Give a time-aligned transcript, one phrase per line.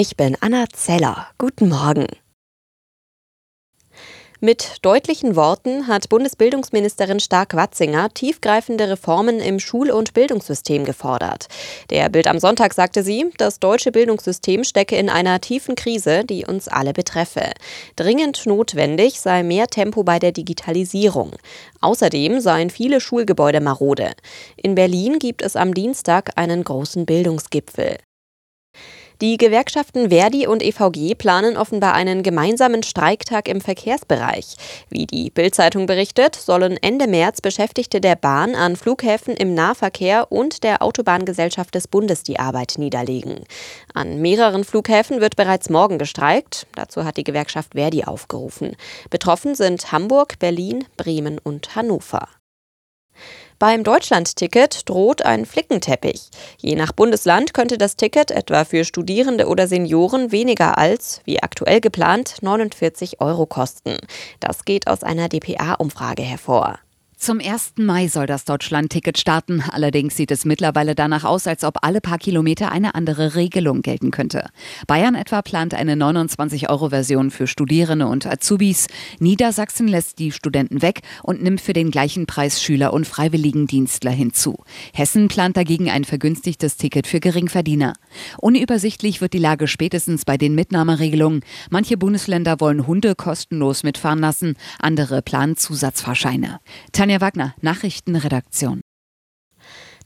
[0.00, 1.26] Ich bin Anna Zeller.
[1.38, 2.06] Guten Morgen.
[4.38, 11.48] Mit deutlichen Worten hat Bundesbildungsministerin Stark-Watzinger tiefgreifende Reformen im Schul- und Bildungssystem gefordert.
[11.90, 16.46] Der Bild am Sonntag sagte sie, das deutsche Bildungssystem stecke in einer tiefen Krise, die
[16.46, 17.50] uns alle betreffe.
[17.96, 21.32] Dringend notwendig sei mehr Tempo bei der Digitalisierung.
[21.80, 24.12] Außerdem seien viele Schulgebäude marode.
[24.54, 27.96] In Berlin gibt es am Dienstag einen großen Bildungsgipfel.
[29.20, 34.54] Die Gewerkschaften Verdi und EVG planen offenbar einen gemeinsamen Streiktag im Verkehrsbereich.
[34.90, 40.62] Wie die Bild-Zeitung berichtet, sollen Ende März Beschäftigte der Bahn an Flughäfen im Nahverkehr und
[40.62, 43.40] der Autobahngesellschaft des Bundes die Arbeit niederlegen.
[43.92, 46.68] An mehreren Flughäfen wird bereits morgen gestreikt.
[46.76, 48.76] Dazu hat die Gewerkschaft Verdi aufgerufen.
[49.10, 52.28] Betroffen sind Hamburg, Berlin, Bremen und Hannover.
[53.58, 56.30] Beim Deutschlandticket droht ein Flickenteppich.
[56.58, 61.80] Je nach Bundesland könnte das Ticket etwa für Studierende oder Senioren weniger als, wie aktuell
[61.80, 63.96] geplant, 49 Euro kosten.
[64.38, 66.78] Das geht aus einer dpa-Umfrage hervor.
[67.20, 67.72] Zum 1.
[67.78, 69.60] Mai soll das Deutschland-Ticket starten.
[69.60, 74.12] Allerdings sieht es mittlerweile danach aus, als ob alle paar Kilometer eine andere Regelung gelten
[74.12, 74.46] könnte.
[74.86, 78.86] Bayern etwa plant eine 29-Euro-Version für Studierende und Azubis.
[79.18, 84.56] Niedersachsen lässt die Studenten weg und nimmt für den gleichen Preis Schüler und Freiwilligendienstler hinzu.
[84.94, 87.94] Hessen plant dagegen ein vergünstigtes Ticket für Geringverdiener.
[88.38, 91.40] Unübersichtlich wird die Lage spätestens bei den Mitnahmeregelungen.
[91.68, 96.60] Manche Bundesländer wollen Hunde kostenlos mitfahren lassen, andere planen Zusatzfahrscheine.
[97.08, 98.82] Tanja Wagner, Nachrichtenredaktion.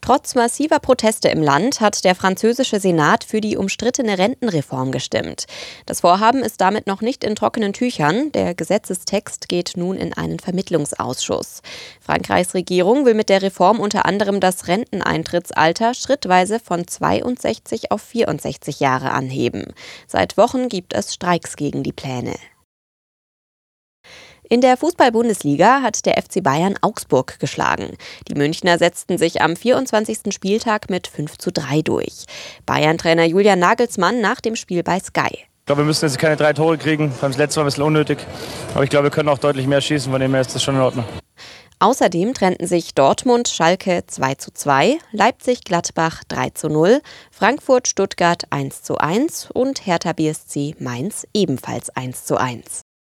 [0.00, 5.46] Trotz massiver Proteste im Land hat der französische Senat für die umstrittene Rentenreform gestimmt.
[5.86, 8.30] Das Vorhaben ist damit noch nicht in trockenen Tüchern.
[8.30, 11.62] Der Gesetzestext geht nun in einen Vermittlungsausschuss.
[12.00, 18.78] Frankreichs Regierung will mit der Reform unter anderem das Renteneintrittsalter schrittweise von 62 auf 64
[18.78, 19.72] Jahre anheben.
[20.06, 22.36] Seit Wochen gibt es Streiks gegen die Pläne.
[24.48, 27.96] In der Fußball-Bundesliga hat der FC Bayern Augsburg geschlagen.
[28.28, 30.32] Die Münchner setzten sich am 24.
[30.32, 32.26] Spieltag mit 5 zu 3 durch.
[32.66, 35.30] Bayern-Trainer Julian Nagelsmann nach dem Spiel bei Sky.
[35.32, 37.14] Ich glaube, wir müssen jetzt keine drei Tore kriegen.
[37.20, 38.18] Das letzte Mal ein bisschen unnötig.
[38.74, 40.74] Aber ich glaube, wir können auch deutlich mehr schießen, von dem her ist das schon
[40.74, 41.04] in Ordnung.
[41.78, 48.44] Außerdem trennten sich Dortmund Schalke 2 zu 2, Leipzig Gladbach 3 zu 0, Frankfurt Stuttgart
[48.50, 52.82] 1 zu 1 und Hertha BSC Mainz ebenfalls 1 zu 1.